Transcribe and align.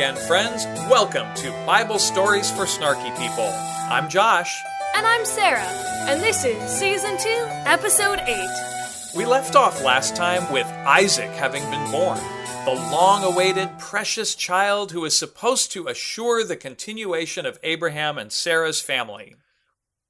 again, 0.00 0.16
friends. 0.16 0.64
Welcome 0.88 1.26
to 1.34 1.50
Bible 1.66 1.98
Stories 1.98 2.50
for 2.50 2.64
Snarky 2.64 3.14
People. 3.18 3.50
I'm 3.90 4.08
Josh. 4.08 4.58
And 4.94 5.06
I'm 5.06 5.26
Sarah, 5.26 5.60
and 6.08 6.22
this 6.22 6.42
is 6.42 6.56
Season 6.70 7.18
2, 7.18 7.28
Episode 7.66 8.18
8. 8.18 9.14
We 9.14 9.26
left 9.26 9.56
off 9.56 9.84
last 9.84 10.16
time 10.16 10.50
with 10.50 10.66
Isaac 10.86 11.28
having 11.32 11.62
been 11.64 11.90
born, 11.90 12.16
the 12.64 12.80
long 12.90 13.24
awaited, 13.24 13.78
precious 13.78 14.34
child 14.34 14.92
who 14.92 15.04
is 15.04 15.18
supposed 15.18 15.70
to 15.72 15.88
assure 15.88 16.44
the 16.44 16.56
continuation 16.56 17.44
of 17.44 17.58
Abraham 17.62 18.16
and 18.16 18.32
Sarah's 18.32 18.80
family. 18.80 19.34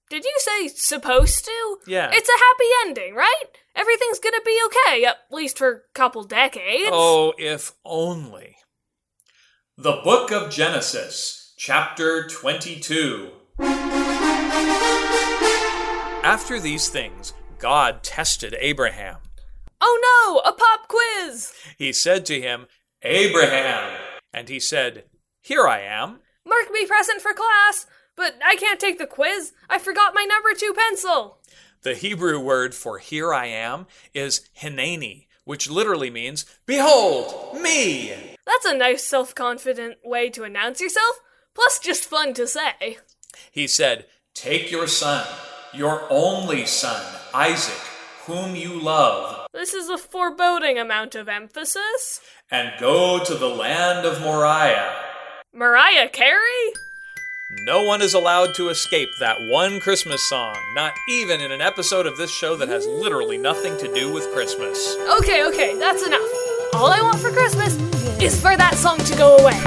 Did 0.09 0.23
you 0.23 0.37
say 0.37 0.69
supposed 0.69 1.45
to? 1.47 1.79
Yeah. 1.89 2.11
It's 2.13 2.29
a 2.29 2.39
happy 2.39 2.71
ending, 2.87 3.17
right? 3.17 3.45
Everything's 3.75 4.21
gonna 4.21 4.39
be 4.47 4.57
okay, 4.67 5.05
at 5.05 5.17
least 5.33 5.59
for 5.59 5.69
a 5.69 5.81
couple 5.95 6.23
decades. 6.23 6.91
Oh, 6.93 7.35
if 7.37 7.73
only. 7.85 8.55
The 9.83 10.03
Book 10.05 10.31
of 10.31 10.51
Genesis, 10.51 11.55
Chapter 11.57 12.29
22. 12.29 13.31
After 16.23 16.61
these 16.61 16.91
things, 16.91 17.33
God 17.59 18.03
tested 18.03 18.55
Abraham. 18.59 19.17
Oh 19.81 20.43
no, 20.45 20.51
a 20.51 20.53
pop 20.53 20.87
quiz! 20.87 21.55
He 21.79 21.95
said 21.95 22.27
to 22.27 22.39
him, 22.39 22.67
Abraham! 23.01 23.99
And 24.35 24.51
he 24.51 24.61
said, 24.61 25.05
Here 25.41 25.67
I 25.67 25.81
am. 25.81 26.19
Mark 26.47 26.71
me 26.71 26.85
present 26.85 27.23
for 27.23 27.33
class, 27.33 27.87
but 28.17 28.35
I 28.45 28.57
can't 28.57 28.81
take 28.81 28.99
the 28.99 29.07
quiz. 29.07 29.55
I 29.71 29.79
forgot 29.79 30.13
my 30.15 30.25
number 30.25 30.51
two 30.53 30.75
pencil. 30.75 31.39
The 31.85 31.95
Hebrew 31.95 32.39
word 32.39 32.75
for 32.75 32.99
here 32.99 33.33
I 33.33 33.47
am 33.47 33.87
is 34.13 34.43
hineni, 34.61 35.29
which 35.45 35.71
literally 35.71 36.11
means, 36.11 36.45
Behold, 36.67 37.59
me! 37.59 38.30
That's 38.51 38.67
a 38.75 38.77
nice 38.77 39.05
self 39.05 39.35
confident 39.35 39.99
way 40.05 40.29
to 40.31 40.43
announce 40.45 40.81
yourself, 40.81 41.21
plus 41.55 41.79
just 41.79 42.05
fun 42.05 42.35
to 42.35 42.47
say. 42.47 42.99
He 43.53 43.67
said, 43.67 44.07
Take 44.35 44.71
your 44.71 44.87
son, 44.89 45.25
your 45.73 46.03
only 46.11 46.67
son, 46.67 47.01
Isaac, 47.33 47.81
whom 48.27 48.57
you 48.57 48.81
love, 48.81 49.47
This 49.53 49.73
is 49.75 49.89
a 49.89 49.99
foreboding 49.99 50.79
amount 50.79 51.15
of 51.15 51.29
emphasis. 51.29 52.21
and 52.51 52.73
go 52.81 53.23
to 53.23 53.35
the 53.35 53.49
land 53.49 54.05
of 54.05 54.21
Moriah. 54.21 54.93
Mariah 55.53 56.09
Carey? 56.09 56.73
No 57.67 57.83
one 57.85 58.01
is 58.03 58.15
allowed 58.15 58.55
to 58.57 58.69
escape 58.69 59.09
that 59.21 59.37
one 59.49 59.81
Christmas 59.81 60.29
song, 60.29 60.57
not 60.75 60.93
even 61.09 61.41
in 61.41 61.51
an 61.53 61.61
episode 61.61 62.07
of 62.07 62.17
this 62.17 62.31
show 62.31 62.55
that 62.57 62.69
has 62.69 62.87
literally 62.87 63.39
nothing 63.39 63.77
to 63.79 63.93
do 63.93 64.13
with 64.13 64.33
Christmas. 64.33 64.97
Okay, 65.19 65.45
okay, 65.47 65.77
that's 65.79 66.05
enough. 66.05 66.29
All 66.75 66.87
I 66.87 67.01
want 67.03 67.19
for 67.19 67.31
Christmas 67.33 67.75
is 68.23 68.39
for 68.39 68.55
that 68.57 68.75
song 68.75 68.99
to 68.99 69.17
go 69.17 69.37
away. 69.39 69.59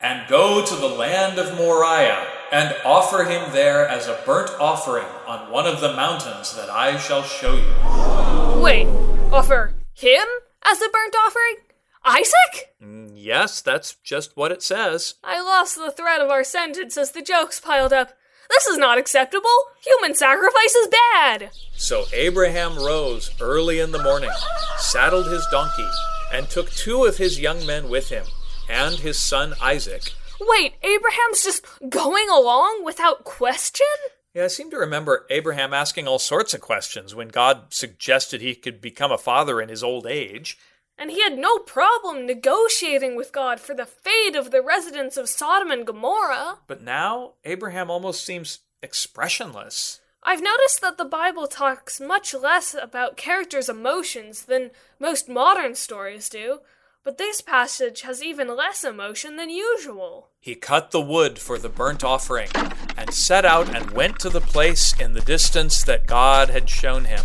And 0.00 0.28
go 0.28 0.64
to 0.64 0.74
the 0.74 0.88
land 0.88 1.38
of 1.38 1.56
Moriah, 1.56 2.26
and 2.50 2.74
offer 2.84 3.24
him 3.24 3.52
there 3.52 3.86
as 3.86 4.06
a 4.08 4.20
burnt 4.24 4.50
offering 4.58 5.06
on 5.26 5.50
one 5.50 5.66
of 5.66 5.80
the 5.80 5.92
mountains 5.92 6.56
that 6.56 6.70
I 6.70 6.98
shall 6.98 7.22
show 7.22 7.54
you. 7.54 8.60
Wait, 8.60 8.86
offer 9.32 9.74
him 9.94 10.26
as 10.64 10.80
a 10.80 10.88
burnt 10.88 11.14
offering? 11.16 11.56
Isaac? 12.04 12.74
Mm, 12.82 13.12
yes, 13.14 13.60
that's 13.60 13.96
just 14.02 14.36
what 14.36 14.52
it 14.52 14.62
says. 14.62 15.14
I 15.22 15.40
lost 15.40 15.76
the 15.76 15.92
thread 15.92 16.20
of 16.20 16.30
our 16.30 16.44
sentence 16.44 16.96
as 16.96 17.12
the 17.12 17.22
jokes 17.22 17.60
piled 17.60 17.92
up. 17.92 18.16
This 18.50 18.66
is 18.66 18.78
not 18.78 18.98
acceptable. 18.98 19.48
Human 19.84 20.14
sacrifice 20.14 20.74
is 20.74 20.88
bad. 21.12 21.50
So 21.76 22.06
Abraham 22.12 22.76
rose 22.76 23.30
early 23.40 23.78
in 23.78 23.92
the 23.92 24.02
morning, 24.02 24.30
saddled 24.78 25.26
his 25.26 25.46
donkey, 25.50 25.88
and 26.32 26.48
took 26.48 26.70
two 26.70 27.04
of 27.04 27.16
his 27.16 27.40
young 27.40 27.64
men 27.66 27.88
with 27.88 28.08
him, 28.08 28.26
and 28.68 28.96
his 28.96 29.18
son 29.18 29.54
Isaac. 29.62 30.12
Wait, 30.40 30.74
Abraham's 30.82 31.42
just 31.42 31.64
going 31.88 32.28
along 32.30 32.84
without 32.84 33.24
question? 33.24 33.86
Yeah, 34.34 34.44
I 34.44 34.48
seem 34.48 34.70
to 34.70 34.78
remember 34.78 35.26
Abraham 35.30 35.74
asking 35.74 36.06
all 36.06 36.18
sorts 36.18 36.54
of 36.54 36.60
questions 36.60 37.14
when 37.14 37.28
God 37.28 37.72
suggested 37.72 38.40
he 38.40 38.54
could 38.54 38.80
become 38.80 39.10
a 39.10 39.18
father 39.18 39.60
in 39.60 39.68
his 39.68 39.82
old 39.82 40.06
age. 40.06 40.58
And 40.96 41.10
he 41.10 41.22
had 41.22 41.38
no 41.38 41.58
problem 41.58 42.26
negotiating 42.26 43.16
with 43.16 43.32
God 43.32 43.60
for 43.60 43.74
the 43.74 43.86
fate 43.86 44.36
of 44.36 44.50
the 44.50 44.62
residents 44.62 45.16
of 45.16 45.28
Sodom 45.28 45.70
and 45.70 45.86
Gomorrah. 45.86 46.58
But 46.66 46.82
now, 46.82 47.34
Abraham 47.44 47.90
almost 47.90 48.24
seems 48.24 48.60
expressionless. 48.82 50.00
I've 50.22 50.42
noticed 50.42 50.80
that 50.80 50.98
the 50.98 51.04
Bible 51.04 51.46
talks 51.46 52.00
much 52.00 52.34
less 52.34 52.74
about 52.74 53.16
characters' 53.16 53.68
emotions 53.68 54.44
than 54.44 54.70
most 54.98 55.28
modern 55.28 55.74
stories 55.74 56.28
do, 56.28 56.60
but 57.04 57.16
this 57.16 57.40
passage 57.40 58.02
has 58.02 58.22
even 58.22 58.54
less 58.54 58.84
emotion 58.84 59.36
than 59.36 59.48
usual. 59.48 60.28
He 60.40 60.54
cut 60.54 60.90
the 60.90 61.00
wood 61.00 61.38
for 61.38 61.58
the 61.58 61.68
burnt 61.68 62.04
offering, 62.04 62.50
and 62.96 63.14
set 63.14 63.44
out 63.44 63.74
and 63.74 63.92
went 63.92 64.18
to 64.18 64.28
the 64.28 64.40
place 64.40 64.98
in 65.00 65.14
the 65.14 65.20
distance 65.20 65.82
that 65.84 66.06
God 66.06 66.50
had 66.50 66.68
shown 66.68 67.06
him. 67.06 67.24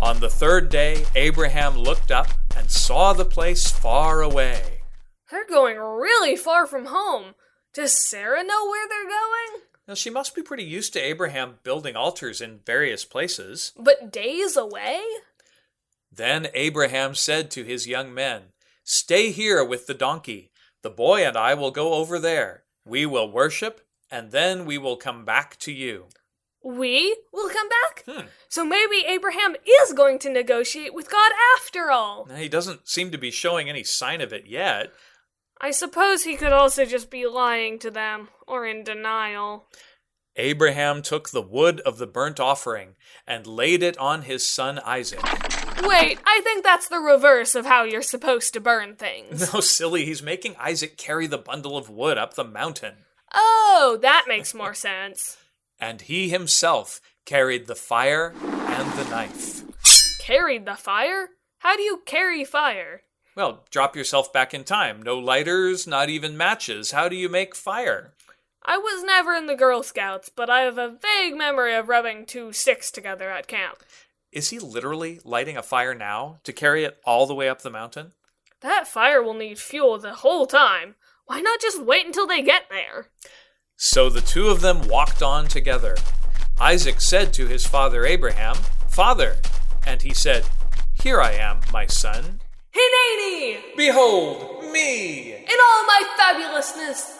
On 0.00 0.20
the 0.20 0.30
third 0.30 0.68
day, 0.68 1.04
Abraham 1.14 1.76
looked 1.76 2.10
up 2.10 2.28
and 2.56 2.70
saw 2.70 3.12
the 3.12 3.24
place 3.24 3.70
far 3.70 4.22
away. 4.22 4.80
They're 5.30 5.46
going 5.46 5.76
really 5.76 6.36
far 6.36 6.66
from 6.66 6.86
home. 6.86 7.34
Does 7.74 7.98
Sarah 7.98 8.44
know 8.44 8.66
where 8.66 8.88
they're 8.88 9.08
going? 9.08 9.62
Now, 9.92 9.96
she 9.96 10.08
must 10.08 10.34
be 10.34 10.40
pretty 10.40 10.64
used 10.64 10.94
to 10.94 11.00
Abraham 11.00 11.56
building 11.64 11.96
altars 11.96 12.40
in 12.40 12.60
various 12.64 13.04
places. 13.04 13.72
But 13.78 14.10
days 14.10 14.56
away? 14.56 15.02
Then 16.10 16.48
Abraham 16.54 17.14
said 17.14 17.50
to 17.50 17.62
his 17.62 17.86
young 17.86 18.14
men, 18.14 18.54
Stay 18.84 19.32
here 19.32 19.62
with 19.62 19.86
the 19.86 19.92
donkey. 19.92 20.50
The 20.80 20.88
boy 20.88 21.26
and 21.26 21.36
I 21.36 21.52
will 21.52 21.70
go 21.70 21.92
over 21.92 22.18
there. 22.18 22.62
We 22.86 23.04
will 23.04 23.30
worship, 23.30 23.82
and 24.10 24.30
then 24.30 24.64
we 24.64 24.78
will 24.78 24.96
come 24.96 25.26
back 25.26 25.58
to 25.58 25.72
you. 25.72 26.06
We 26.64 27.14
will 27.30 27.50
come 27.50 27.68
back? 27.68 28.04
Hmm. 28.06 28.26
So 28.48 28.64
maybe 28.64 29.04
Abraham 29.06 29.56
is 29.82 29.92
going 29.92 30.18
to 30.20 30.30
negotiate 30.32 30.94
with 30.94 31.10
God 31.10 31.32
after 31.58 31.90
all. 31.90 32.24
Now, 32.30 32.36
He 32.36 32.48
doesn't 32.48 32.88
seem 32.88 33.10
to 33.10 33.18
be 33.18 33.30
showing 33.30 33.68
any 33.68 33.84
sign 33.84 34.22
of 34.22 34.32
it 34.32 34.46
yet. 34.46 34.94
I 35.60 35.70
suppose 35.70 36.24
he 36.24 36.36
could 36.36 36.52
also 36.52 36.84
just 36.84 37.10
be 37.10 37.26
lying 37.26 37.78
to 37.80 37.90
them, 37.90 38.28
or 38.46 38.66
in 38.66 38.84
denial. 38.84 39.66
Abraham 40.36 41.02
took 41.02 41.30
the 41.30 41.42
wood 41.42 41.80
of 41.80 41.98
the 41.98 42.06
burnt 42.06 42.40
offering 42.40 42.94
and 43.26 43.46
laid 43.46 43.82
it 43.82 43.98
on 43.98 44.22
his 44.22 44.46
son 44.46 44.80
Isaac. 44.84 45.22
Wait, 45.82 46.18
I 46.24 46.40
think 46.42 46.64
that's 46.64 46.88
the 46.88 46.98
reverse 46.98 47.54
of 47.54 47.66
how 47.66 47.84
you're 47.84 48.02
supposed 48.02 48.54
to 48.54 48.60
burn 48.60 48.96
things. 48.96 49.52
No, 49.54 49.60
silly, 49.60 50.04
he's 50.04 50.22
making 50.22 50.56
Isaac 50.58 50.96
carry 50.96 51.26
the 51.26 51.38
bundle 51.38 51.76
of 51.76 51.90
wood 51.90 52.18
up 52.18 52.34
the 52.34 52.44
mountain. 52.44 52.94
Oh, 53.34 53.98
that 54.02 54.24
makes 54.28 54.54
more 54.54 54.74
sense. 54.74 55.36
And 55.78 56.00
he 56.02 56.28
himself 56.28 57.00
carried 57.26 57.66
the 57.66 57.74
fire 57.74 58.32
and 58.42 58.92
the 58.92 59.10
knife. 59.10 59.62
Carried 60.20 60.64
the 60.66 60.76
fire? 60.76 61.28
How 61.58 61.76
do 61.76 61.82
you 61.82 62.02
carry 62.06 62.44
fire? 62.44 63.02
Well, 63.34 63.64
drop 63.70 63.96
yourself 63.96 64.32
back 64.32 64.52
in 64.52 64.64
time. 64.64 65.00
No 65.02 65.18
lighters, 65.18 65.86
not 65.86 66.10
even 66.10 66.36
matches. 66.36 66.90
How 66.90 67.08
do 67.08 67.16
you 67.16 67.28
make 67.28 67.54
fire? 67.54 68.12
I 68.64 68.76
was 68.76 69.02
never 69.02 69.34
in 69.34 69.46
the 69.46 69.56
Girl 69.56 69.82
Scouts, 69.82 70.28
but 70.28 70.50
I 70.50 70.60
have 70.60 70.78
a 70.78 70.96
vague 71.00 71.36
memory 71.36 71.74
of 71.74 71.88
rubbing 71.88 72.26
two 72.26 72.52
sticks 72.52 72.90
together 72.90 73.30
at 73.30 73.48
camp. 73.48 73.78
Is 74.30 74.50
he 74.50 74.58
literally 74.58 75.20
lighting 75.24 75.56
a 75.56 75.62
fire 75.62 75.94
now 75.94 76.38
to 76.44 76.52
carry 76.52 76.84
it 76.84 76.98
all 77.04 77.26
the 77.26 77.34
way 77.34 77.48
up 77.48 77.62
the 77.62 77.70
mountain? 77.70 78.12
That 78.60 78.86
fire 78.86 79.22
will 79.22 79.34
need 79.34 79.58
fuel 79.58 79.98
the 79.98 80.14
whole 80.14 80.46
time. 80.46 80.94
Why 81.26 81.40
not 81.40 81.60
just 81.60 81.82
wait 81.82 82.06
until 82.06 82.26
they 82.26 82.42
get 82.42 82.64
there? 82.70 83.08
So 83.76 84.10
the 84.10 84.20
two 84.20 84.48
of 84.48 84.60
them 84.60 84.86
walked 84.86 85.22
on 85.22 85.48
together. 85.48 85.96
Isaac 86.60 87.00
said 87.00 87.32
to 87.34 87.46
his 87.46 87.66
father 87.66 88.04
Abraham, 88.04 88.56
Father! 88.88 89.38
And 89.86 90.02
he 90.02 90.14
said, 90.14 90.44
Here 91.02 91.20
I 91.20 91.32
am, 91.32 91.60
my 91.72 91.86
son. 91.86 92.41
Hineni! 92.74 93.76
Behold, 93.76 94.64
me! 94.72 95.34
In 95.34 95.58
all 95.64 95.86
my 95.86 96.02
fabulousness! 96.18 97.18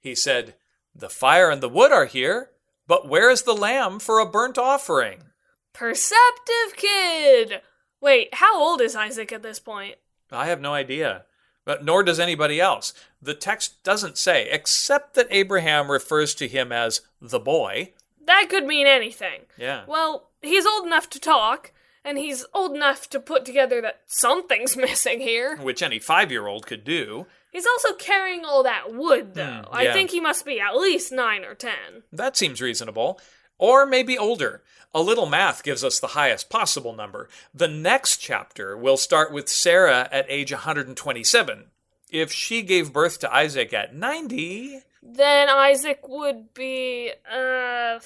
He 0.00 0.14
said, 0.14 0.54
The 0.94 1.08
fire 1.08 1.50
and 1.50 1.60
the 1.60 1.68
wood 1.68 1.92
are 1.92 2.06
here, 2.06 2.50
but 2.86 3.08
where 3.08 3.30
is 3.30 3.42
the 3.42 3.54
lamb 3.54 3.98
for 3.98 4.18
a 4.18 4.26
burnt 4.26 4.58
offering? 4.58 5.24
Perceptive 5.72 6.76
kid! 6.76 7.60
Wait, 8.00 8.34
how 8.34 8.58
old 8.60 8.80
is 8.80 8.94
Isaac 8.94 9.32
at 9.32 9.42
this 9.42 9.58
point? 9.58 9.96
I 10.30 10.46
have 10.46 10.60
no 10.60 10.74
idea. 10.74 11.24
But 11.64 11.84
nor 11.84 12.02
does 12.02 12.20
anybody 12.20 12.60
else. 12.60 12.92
The 13.22 13.34
text 13.34 13.82
doesn't 13.82 14.18
say, 14.18 14.48
except 14.50 15.14
that 15.14 15.28
Abraham 15.30 15.90
refers 15.90 16.34
to 16.36 16.46
him 16.48 16.70
as 16.70 17.00
the 17.20 17.40
boy. 17.40 17.94
That 18.26 18.48
could 18.50 18.66
mean 18.66 18.86
anything. 18.86 19.42
Yeah. 19.56 19.84
Well, 19.86 20.30
he's 20.42 20.66
old 20.66 20.86
enough 20.86 21.08
to 21.10 21.18
talk, 21.20 21.72
and 22.04 22.18
he's 22.18 22.44
old 22.52 22.74
enough 22.74 23.08
to 23.10 23.20
put 23.20 23.44
together 23.44 23.80
that 23.80 24.00
something's 24.06 24.76
missing 24.88 25.20
here. 25.20 25.56
Which 25.56 25.82
any 25.82 25.98
five 25.98 26.30
year 26.30 26.46
old 26.46 26.66
could 26.66 26.84
do. 26.84 27.26
He's 27.52 27.66
also 27.66 27.92
carrying 27.94 28.44
all 28.44 28.64
that 28.64 28.92
wood, 28.92 29.34
though. 29.34 29.62
Hmm, 29.68 29.74
I 29.74 29.92
think 29.92 30.10
he 30.10 30.20
must 30.20 30.44
be 30.44 30.60
at 30.60 30.76
least 30.76 31.12
nine 31.12 31.44
or 31.44 31.54
ten. 31.54 32.02
That 32.12 32.36
seems 32.36 32.60
reasonable. 32.60 33.20
Or 33.58 33.86
maybe 33.86 34.18
older. 34.18 34.62
A 34.92 35.00
little 35.00 35.26
math 35.26 35.62
gives 35.62 35.84
us 35.84 36.00
the 36.00 36.08
highest 36.08 36.50
possible 36.50 36.94
number. 36.94 37.28
The 37.54 37.68
next 37.68 38.16
chapter 38.18 38.76
will 38.76 38.96
start 38.96 39.32
with 39.32 39.48
Sarah 39.48 40.08
at 40.10 40.26
age 40.28 40.52
127. 40.52 41.66
if 42.10 42.32
she 42.32 42.62
gave 42.62 42.92
birth 42.92 43.18
to 43.20 43.32
Isaac 43.32 43.72
at 43.72 43.94
90, 43.94 44.80
Then 45.02 45.48
Isaac 45.48 46.00
would 46.08 46.54
be, 46.54 47.12
uh, 47.32 47.98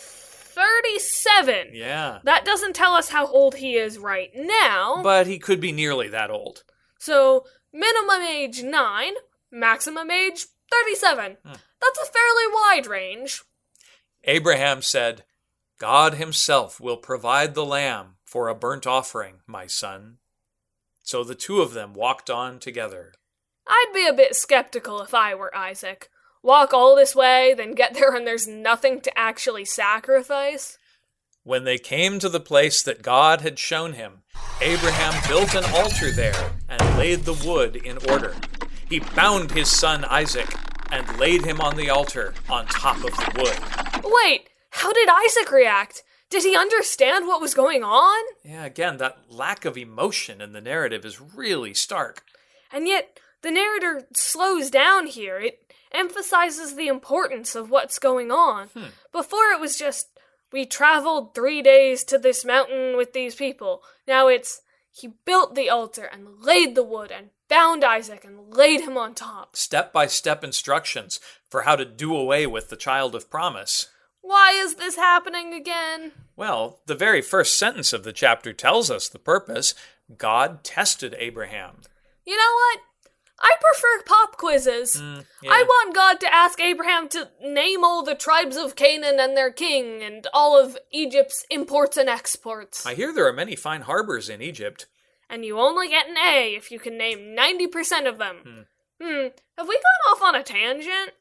37. 0.59 1.71
yeah. 1.73 2.19
That 2.25 2.45
doesn't 2.45 2.75
tell 2.75 2.95
us 2.95 3.11
how 3.11 3.27
old 3.27 3.57
he 3.57 3.77
is 3.77 3.99
right 3.99 4.31
now. 4.35 5.01
But 5.03 5.27
he 5.27 5.39
could 5.39 5.61
be 5.61 5.73
nearly 5.73 6.09
that 6.09 6.31
old. 6.31 6.65
So, 6.99 7.47
minimum 7.73 8.23
age 8.23 8.63
9, 8.63 9.13
maximum 9.53 10.11
age 10.11 10.47
37. 10.71 11.37
Hmm. 11.45 11.53
That's 11.81 11.99
a 12.01 12.13
fairly 12.13 12.53
wide 12.53 12.87
range. 12.87 13.43
Abraham 14.25 14.83
said, 14.83 15.25
God 15.79 16.15
himself 16.15 16.81
will 16.81 16.97
provide 16.97 17.55
the 17.55 17.65
lamb 17.65 18.17
for 18.25 18.49
a 18.49 18.55
burnt 18.55 18.87
offering, 18.87 19.37
my 19.47 19.67
son. 19.67 20.19
So 21.03 21.25
the 21.25 21.37
two 21.37 21.63
of 21.63 21.73
them 21.73 21.95
walked 21.95 22.29
on 22.29 22.59
together. 22.59 23.15
I'd 23.67 23.93
be 23.95 24.07
a 24.07 24.13
bit 24.13 24.35
skeptical 24.35 25.01
if 25.01 25.15
I 25.15 25.35
were 25.35 25.57
Isaac. 25.57 26.11
Walk 26.49 26.73
all 26.73 26.97
this 26.97 27.15
way, 27.15 27.53
then 27.55 27.75
get 27.75 27.93
there 27.93 28.17
and 28.17 28.27
there's 28.27 28.49
nothing 28.49 29.03
to 29.03 29.19
actually 29.19 29.67
sacrifice? 29.67 30.79
When 31.45 31.65
they 31.65 31.77
came 31.77 32.19
to 32.21 32.31
the 32.31 32.41
place 32.41 32.83
that 32.85 33.03
God 33.03 33.43
had 33.43 33.59
shown 33.59 33.93
him, 33.93 34.23
Abraham 34.63 35.13
built 35.29 35.55
an 35.55 35.65
altar 35.75 36.11
there 36.11 36.53
and 36.67 36.99
laid 36.99 37.25
the 37.25 37.35
wood 37.47 37.77
in 37.77 37.99
order. 38.11 38.35
He 38.89 39.01
bound 39.01 39.51
his 39.51 39.71
son 39.71 40.07
Isaac 40.07 40.49
and 40.91 41.19
laid 41.19 41.45
him 41.45 41.61
on 41.61 41.77
the 41.77 41.91
altar 41.91 42.33
on 42.49 42.65
top 42.69 42.97
of 42.97 43.15
the 43.15 43.33
wood. 43.37 44.11
Wait, 44.25 44.49
how 44.71 44.91
did 44.91 45.11
Isaac 45.11 45.53
react? 45.53 46.03
Did 46.31 46.45
he 46.45 46.57
understand 46.57 47.27
what 47.27 47.43
was 47.43 47.53
going 47.53 47.85
on? 47.85 48.25
Yeah, 48.43 48.65
again, 48.65 48.97
that 48.97 49.19
lack 49.29 49.67
of 49.67 49.77
emotion 49.77 50.41
in 50.41 50.55
the 50.55 50.63
narrative 50.63 51.05
is 51.05 51.21
really 51.21 51.75
stark. 51.75 52.23
And 52.73 52.89
yet, 52.89 53.21
the 53.43 53.51
narrator 53.51 54.07
slows 54.15 54.71
down 54.71 55.07
here. 55.07 55.39
It 55.39 55.73
emphasizes 55.93 56.75
the 56.75 56.89
importance 56.89 57.55
of 57.55 57.71
what's 57.71 57.99
going 57.99 58.31
on. 58.31 58.69
Hmm. 58.69 58.85
Before 59.13 59.51
it 59.53 59.61
was 59.61 59.77
just, 59.79 60.09
we 60.53 60.67
traveled 60.67 61.35
three 61.35 61.63
days 61.63 62.05
to 62.05 62.19
this 62.19 62.45
mountain 62.45 62.97
with 62.97 63.13
these 63.13 63.35
people. 63.35 63.83
Now 64.07 64.29
it's, 64.29 64.63
he 64.91 65.15
built 65.25 65.55
the 65.55 65.71
altar 65.71 66.05
and 66.05 66.41
laid 66.41 66.75
the 66.75 66.83
wood 66.83 67.11
and 67.11 67.31
bound 67.49 67.85
Isaac 67.85 68.25
and 68.25 68.55
laid 68.55 68.83
him 68.83 68.97
on 68.97 69.15
top. 69.15 69.57
Step 69.57 69.93
by 69.93 70.07
step 70.07 70.45
instructions 70.45 71.21
for 71.49 71.63
how 71.63 71.77
to 71.77 71.85
do 71.85 72.15
away 72.15 72.47
with 72.47 72.69
the 72.69 72.77
child 72.77 73.15
of 73.15 73.31
promise. 73.31 73.89
Why 74.21 74.53
is 74.53 74.75
this 74.75 74.97
happening 74.97 75.55
again? 75.55 76.13
Well, 76.37 76.81
the 76.87 76.95
very 76.95 77.23
first 77.23 77.59
sentence 77.59 77.93
of 77.93 78.05
the 78.05 78.13
chapter 78.13 78.53
tells 78.53 78.91
us 78.91 79.09
the 79.09 79.19
purpose. 79.19 79.75
God 80.17 80.63
tested 80.65 81.15
Abraham. 81.19 81.77
You 82.27 82.37
know 82.37 82.53
what? 82.55 82.81
I 83.41 83.55
prefer 83.61 84.03
pop 84.05 84.37
quizzes. 84.37 85.01
yeah. 85.01 85.51
I 85.51 85.63
want 85.63 85.95
God 85.95 86.21
to 86.21 86.35
ask 86.35 86.61
Abraham 86.61 87.09
to 87.11 87.29
name 87.43 87.85
all 87.85 88.03
the 88.03 88.15
tribes 88.15 88.57
of 88.57 88.75
Canaan 88.75 89.21
and 89.21 89.37
their 89.37 89.53
king 89.53 90.03
and 90.03 90.27
all 90.35 90.61
of 90.61 90.77
Egypt's 90.91 91.47
imports 91.51 91.97
and 91.97 92.09
exports. 92.09 92.85
I 92.85 92.95
hear 92.95 93.13
there 93.15 93.29
are 93.29 93.33
many 93.33 93.55
fine 93.55 93.83
harbors 93.83 94.29
in 94.29 94.43
Egypt. 94.43 94.87
And 95.31 95.45
you 95.45 95.59
only 95.59 95.89
get 95.89 96.09
an 96.09 96.17
A 96.17 96.55
if 96.57 96.71
you 96.71 96.79
can 96.79 96.97
name 96.97 97.37
90% 97.37 98.09
of 98.09 98.19
them. 98.19 98.67
Hmm. 99.01 99.29
Have 99.57 99.69
we 99.69 99.77
gone 99.77 100.13
off 100.13 100.23
on 100.23 100.35
a 100.35 100.43
tangent? 100.43 101.13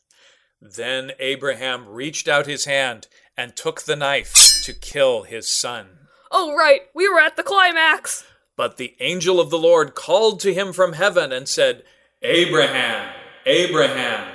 Then 0.62 1.12
Abraham 1.20 1.88
reached 1.88 2.28
out 2.28 2.48
his 2.48 2.66
hand 2.66 3.08
and 3.36 3.56
took 3.56 3.82
the 3.82 3.96
knife 3.96 4.62
to 4.64 4.74
kill 4.74 5.24
his 5.24 5.48
son. 5.48 6.08
Oh, 6.32 6.56
right. 6.56 6.82
We 6.96 7.08
were 7.08 7.20
at 7.20 7.36
the 7.36 7.44
climax. 7.44 8.24
But 8.56 8.78
the 8.78 8.96
angel 9.00 9.40
of 9.40 9.52
the 9.52 9.60
Lord 9.60 9.94
called 9.94 10.40
to 10.40 10.54
him 10.54 10.74
from 10.74 10.94
heaven 10.94 11.32
and 11.32 11.48
said, 11.48 11.84
Abraham, 12.24 13.14
Abraham. 13.46 14.34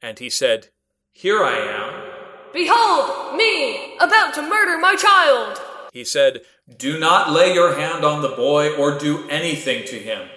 And 0.00 0.18
he 0.18 0.28
said, 0.28 0.68
Here 1.12 1.44
I 1.44 1.56
am. 1.56 2.02
Behold, 2.52 3.36
me, 3.36 3.96
about 3.98 4.34
to 4.34 4.42
murder 4.42 4.76
my 4.78 4.96
child. 4.96 5.60
He 5.92 6.04
said, 6.04 6.40
Do 6.78 6.98
not 6.98 7.30
lay 7.30 7.54
your 7.54 7.76
hand 7.76 8.04
on 8.04 8.22
the 8.22 8.30
boy 8.30 8.74
or 8.74 8.98
do 8.98 9.28
anything 9.28 9.86
to 9.86 9.98
him. 9.98 10.28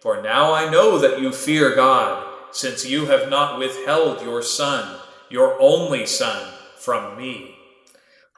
For 0.00 0.20
now 0.22 0.52
I 0.52 0.70
know 0.70 0.98
that 0.98 1.20
you 1.20 1.32
fear 1.32 1.74
God, 1.74 2.26
since 2.52 2.84
you 2.84 3.06
have 3.06 3.30
not 3.30 3.58
withheld 3.58 4.20
your 4.20 4.42
son, 4.42 5.00
your 5.30 5.60
only 5.60 6.04
son, 6.04 6.52
from 6.78 7.16
me. 7.16 7.54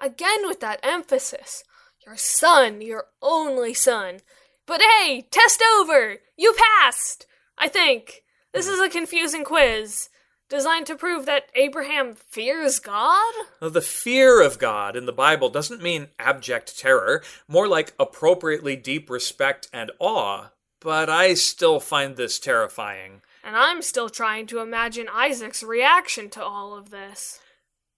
Again 0.01 0.47
with 0.47 0.61
that 0.61 0.79
emphasis. 0.85 1.65
Your 2.07 2.17
son, 2.17 2.81
your 2.83 3.07
only 3.21 3.75
son. 3.75 4.21
But 4.65 4.81
hey, 4.81 5.27
test 5.33 5.61
over! 5.77 6.19
You 6.37 6.55
passed! 6.57 7.27
I 7.59 7.69
think. 7.69 8.23
This 8.53 8.67
is 8.67 8.81
a 8.81 8.89
confusing 8.89 9.45
quiz. 9.45 10.09
Designed 10.49 10.87
to 10.87 10.95
prove 10.95 11.27
that 11.27 11.51
Abraham 11.57 12.15
fears 12.15 12.79
God? 12.79 13.35
Now, 13.61 13.69
the 13.69 13.81
fear 13.81 14.41
of 14.41 14.61
God 14.61 14.95
in 14.95 15.05
the 15.05 15.13
Bible 15.13 15.49
doesn't 15.49 15.83
mean 15.83 16.09
abject 16.21 16.79
terror, 16.79 17.23
more 17.49 17.67
like 17.67 17.95
appropriately 17.99 18.77
deep 18.77 19.11
respect 19.11 19.69
and 19.73 19.91
awe, 19.99 20.51
but 20.81 21.11
I 21.11 21.35
still 21.35 21.81
find 21.81 22.17
this 22.17 22.39
terrifying. 22.39 23.23
And 23.43 23.57
I'm 23.57 23.83
still 23.83 24.09
trying 24.09 24.47
to 24.49 24.61
imagine 24.61 25.09
Isaac's 25.13 25.65
reaction 25.65 26.31
to 26.31 26.45
all 26.45 26.77
of 26.77 26.91
this. 26.91 27.41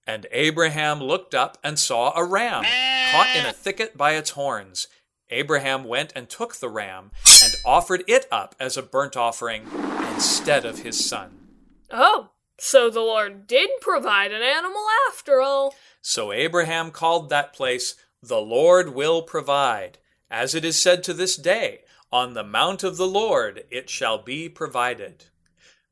And 0.06 0.26
Abraham 0.32 1.00
looked 1.02 1.34
up 1.34 1.58
and 1.62 1.78
saw 1.78 2.16
a 2.16 2.24
ram 2.24 2.64
caught 3.12 3.36
in 3.36 3.44
a 3.44 3.52
thicket 3.52 3.94
by 3.94 4.12
its 4.12 4.30
horns. 4.30 4.88
Abraham 5.30 5.84
went 5.84 6.12
and 6.16 6.28
took 6.28 6.56
the 6.56 6.68
ram 6.68 7.10
and 7.42 7.54
offered 7.64 8.04
it 8.06 8.26
up 8.30 8.54
as 8.58 8.76
a 8.76 8.82
burnt 8.82 9.16
offering 9.16 9.66
instead 10.12 10.64
of 10.64 10.80
his 10.80 11.04
son. 11.04 11.48
Oh, 11.90 12.30
so 12.58 12.90
the 12.90 13.00
Lord 13.00 13.46
did 13.46 13.70
provide 13.80 14.32
an 14.32 14.42
animal 14.42 14.84
after 15.08 15.40
all. 15.40 15.74
So 16.00 16.32
Abraham 16.32 16.90
called 16.90 17.28
that 17.30 17.52
place, 17.52 17.94
The 18.22 18.40
Lord 18.40 18.94
will 18.94 19.22
provide. 19.22 19.98
As 20.30 20.54
it 20.54 20.64
is 20.64 20.80
said 20.80 21.02
to 21.04 21.14
this 21.14 21.36
day, 21.36 21.80
On 22.10 22.34
the 22.34 22.44
mount 22.44 22.82
of 22.82 22.96
the 22.96 23.06
Lord 23.06 23.64
it 23.70 23.88
shall 23.88 24.18
be 24.18 24.48
provided. 24.48 25.26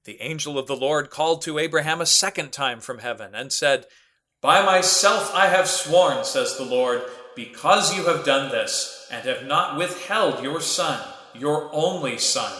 The 0.05 0.21
angel 0.21 0.59
of 0.59 0.67
the 0.67 0.77
Lord 0.77 1.11
called 1.11 1.43
to 1.43 1.59
Abraham 1.59 2.01
a 2.01 2.07
second 2.07 2.53
time 2.53 2.81
from 2.81 2.99
heaven 2.99 3.35
and 3.35 3.53
said, 3.53 3.87
By 4.41 4.65
myself 4.65 5.35
I 5.35 5.47
have 5.47 5.69
sworn, 5.69 6.25
says 6.25 6.57
the 6.57 6.65
Lord, 6.65 7.03
because 7.37 7.97
you 7.97 8.05
have 8.07 8.25
done 8.25 8.51
this, 8.51 9.07
and 9.13 9.25
have 9.25 9.47
not 9.47 9.77
withheld 9.77 10.43
your 10.43 10.61
son, 10.61 11.01
your 11.35 11.71
only 11.73 12.19
son, 12.19 12.53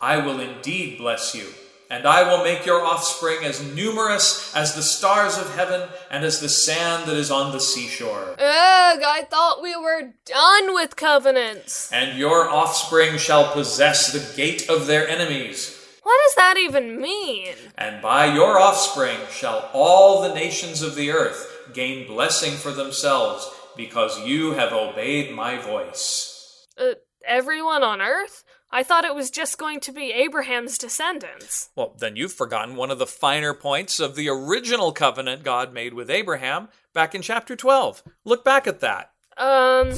I 0.00 0.16
will 0.16 0.40
indeed 0.40 0.98
bless 0.98 1.34
you. 1.34 1.46
And 1.88 2.06
I 2.06 2.22
will 2.22 2.42
make 2.42 2.64
your 2.64 2.82
offspring 2.82 3.44
as 3.44 3.62
numerous 3.74 4.56
as 4.56 4.74
the 4.74 4.82
stars 4.82 5.36
of 5.36 5.54
heaven 5.54 5.90
and 6.10 6.24
as 6.24 6.40
the 6.40 6.48
sand 6.48 7.06
that 7.06 7.16
is 7.16 7.30
on 7.30 7.52
the 7.52 7.60
seashore. 7.60 8.30
Ugh, 8.32 8.38
I 8.40 9.26
thought 9.30 9.62
we 9.62 9.76
were 9.76 10.14
done 10.24 10.74
with 10.74 10.96
covenants. 10.96 11.92
And 11.92 12.18
your 12.18 12.48
offspring 12.48 13.18
shall 13.18 13.52
possess 13.52 14.10
the 14.10 14.36
gate 14.36 14.70
of 14.70 14.86
their 14.86 15.06
enemies. 15.06 15.78
What 16.02 16.18
does 16.26 16.34
that 16.36 16.56
even 16.56 16.98
mean? 16.98 17.54
And 17.76 18.00
by 18.00 18.34
your 18.34 18.58
offspring 18.58 19.18
shall 19.30 19.68
all 19.74 20.22
the 20.22 20.34
nations 20.34 20.80
of 20.80 20.94
the 20.94 21.10
earth 21.10 21.46
gain 21.74 22.06
blessing 22.06 22.54
for 22.54 22.72
themselves, 22.72 23.48
because 23.76 24.24
you 24.24 24.52
have 24.52 24.72
obeyed 24.72 25.34
my 25.34 25.58
voice. 25.58 26.66
Uh, 26.78 26.94
everyone 27.26 27.82
on 27.82 28.00
Earth? 28.00 28.44
I 28.70 28.82
thought 28.82 29.04
it 29.04 29.14
was 29.14 29.30
just 29.30 29.58
going 29.58 29.80
to 29.80 29.92
be 29.92 30.12
Abraham's 30.12 30.78
descendants. 30.78 31.68
Well, 31.76 31.94
then 31.98 32.16
you've 32.16 32.32
forgotten 32.32 32.74
one 32.74 32.90
of 32.90 32.98
the 32.98 33.06
finer 33.06 33.52
points 33.52 34.00
of 34.00 34.16
the 34.16 34.30
original 34.30 34.92
covenant 34.92 35.44
God 35.44 35.74
made 35.74 35.92
with 35.92 36.10
Abraham 36.10 36.68
back 36.94 37.14
in 37.14 37.20
chapter 37.20 37.54
12. 37.54 38.02
Look 38.24 38.44
back 38.44 38.66
at 38.66 38.80
that. 38.80 39.10
Um. 39.36 39.92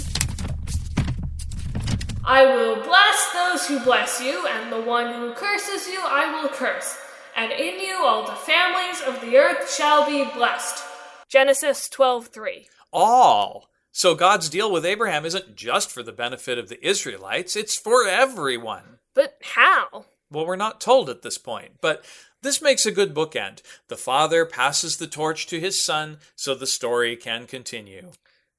I 2.26 2.47
will 2.47 2.83
bless 2.83 3.33
those 3.33 3.66
who 3.69 3.85
bless 3.85 4.21
you, 4.21 4.47
and 4.47 4.73
the 4.73 4.81
one 4.81 5.12
who 5.12 5.35
curses 5.35 5.87
you 5.87 6.00
I 6.02 6.40
will 6.40 6.49
curse. 6.49 6.97
And 7.37 7.52
in 7.52 7.78
you 7.78 7.97
all 7.97 8.25
the 8.25 8.33
families 8.33 9.02
of 9.07 9.21
the 9.21 9.37
earth 9.37 9.73
shall 9.73 10.07
be 10.07 10.25
blessed. 10.35 10.83
Genesis 11.28 11.88
12:3. 11.90 12.69
All. 12.94 13.68
So 13.92 14.14
God's 14.14 14.48
deal 14.48 14.72
with 14.72 14.86
Abraham 14.86 15.26
isn't 15.26 15.56
just 15.56 15.90
for 15.90 16.02
the 16.02 16.12
benefit 16.12 16.58
of 16.58 16.68
the 16.68 16.84
Israelites, 16.84 17.56
it's 17.56 17.76
for 17.76 18.06
everyone. 18.08 18.98
But 19.14 19.34
how? 19.42 20.06
Well, 20.30 20.46
we're 20.46 20.56
not 20.56 20.80
told 20.80 21.10
at 21.10 21.22
this 21.22 21.38
point, 21.38 21.72
but 21.80 22.04
this 22.42 22.62
makes 22.62 22.86
a 22.86 22.92
good 22.92 23.14
bookend. 23.14 23.62
The 23.88 23.96
father 23.96 24.44
passes 24.46 24.96
the 24.96 25.06
torch 25.06 25.46
to 25.48 25.60
his 25.60 25.80
son 25.80 26.18
so 26.34 26.54
the 26.54 26.66
story 26.66 27.16
can 27.16 27.46
continue. 27.46 28.12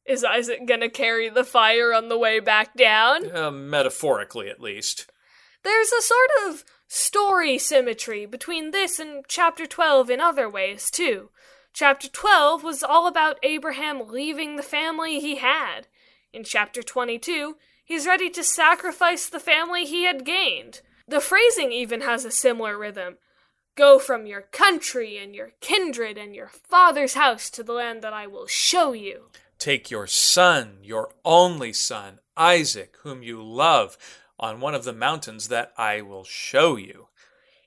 Is 0.05 0.23
Isaac 0.23 0.65
gonna 0.67 0.89
carry 0.89 1.29
the 1.29 1.43
fire 1.43 1.93
on 1.93 2.09
the 2.09 2.17
way 2.17 2.39
back 2.39 2.75
down? 2.75 3.35
Uh, 3.35 3.51
metaphorically, 3.51 4.49
at 4.49 4.61
least. 4.61 5.09
There's 5.63 5.91
a 5.91 6.01
sort 6.01 6.29
of 6.47 6.63
story 6.87 7.57
symmetry 7.57 8.25
between 8.25 8.71
this 8.71 8.99
and 8.99 9.25
chapter 9.27 9.65
12 9.65 10.09
in 10.09 10.21
other 10.21 10.47
ways, 10.47 10.91
too. 10.91 11.29
Chapter 11.75 12.07
12 12.07 12.63
was 12.63 12.83
all 12.83 13.05
about 13.05 13.37
Abraham 13.43 14.07
leaving 14.07 14.55
the 14.55 14.63
family 14.63 15.19
he 15.19 15.35
had. 15.35 15.87
In 16.31 16.45
chapter 16.45 16.81
22, 16.81 17.57
he's 17.83 18.07
ready 18.07 18.29
to 18.29 18.45
sacrifice 18.45 19.27
the 19.27 19.41
family 19.41 19.83
he 19.83 20.05
had 20.05 20.23
gained. 20.23 20.79
The 21.05 21.19
phrasing 21.19 21.73
even 21.73 21.99
has 21.99 22.23
a 22.23 22.31
similar 22.31 22.77
rhythm. 22.77 23.17
Go 23.75 23.99
from 23.99 24.25
your 24.25 24.43
country 24.43 25.17
and 25.17 25.35
your 25.35 25.51
kindred 25.59 26.17
and 26.17 26.33
your 26.33 26.47
father's 26.47 27.15
house 27.15 27.49
to 27.49 27.61
the 27.61 27.73
land 27.73 28.01
that 28.03 28.13
I 28.13 28.25
will 28.25 28.47
show 28.47 28.93
you. 28.93 29.25
Take 29.59 29.91
your 29.91 30.07
son, 30.07 30.77
your 30.81 31.09
only 31.25 31.73
son, 31.73 32.19
Isaac, 32.37 32.95
whom 33.01 33.21
you 33.21 33.43
love, 33.43 33.97
on 34.39 34.61
one 34.61 34.75
of 34.75 34.85
the 34.85 34.93
mountains 34.93 35.49
that 35.49 35.73
I 35.77 35.99
will 35.99 36.23
show 36.23 36.77
you. 36.77 37.09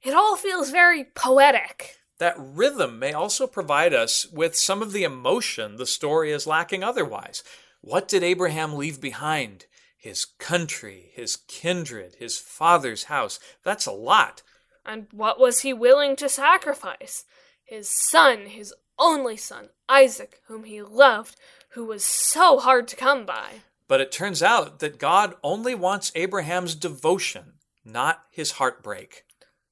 It 0.02 0.14
all 0.14 0.36
feels 0.36 0.70
very 0.70 1.04
poetic. 1.04 1.97
That 2.18 2.36
rhythm 2.38 2.98
may 2.98 3.12
also 3.12 3.46
provide 3.46 3.94
us 3.94 4.26
with 4.26 4.56
some 4.56 4.82
of 4.82 4.92
the 4.92 5.04
emotion 5.04 5.76
the 5.76 5.86
story 5.86 6.32
is 6.32 6.46
lacking 6.46 6.82
otherwise. 6.82 7.44
What 7.80 8.08
did 8.08 8.22
Abraham 8.22 8.74
leave 8.74 9.00
behind? 9.00 9.66
His 9.96 10.24
country, 10.24 11.10
his 11.14 11.36
kindred, 11.48 12.16
his 12.18 12.38
father's 12.38 13.04
house. 13.04 13.38
That's 13.64 13.86
a 13.86 13.92
lot. 13.92 14.42
And 14.84 15.06
what 15.12 15.38
was 15.38 15.60
he 15.60 15.72
willing 15.72 16.16
to 16.16 16.28
sacrifice? 16.28 17.24
His 17.64 17.88
son, 17.88 18.46
his 18.46 18.74
only 18.98 19.36
son, 19.36 19.68
Isaac, 19.88 20.40
whom 20.46 20.64
he 20.64 20.82
loved, 20.82 21.36
who 21.70 21.84
was 21.84 22.04
so 22.04 22.58
hard 22.58 22.88
to 22.88 22.96
come 22.96 23.26
by. 23.26 23.62
But 23.86 24.00
it 24.00 24.10
turns 24.10 24.42
out 24.42 24.80
that 24.80 24.98
God 24.98 25.34
only 25.42 25.74
wants 25.74 26.12
Abraham's 26.14 26.74
devotion, 26.74 27.54
not 27.84 28.24
his 28.30 28.52
heartbreak. 28.52 29.24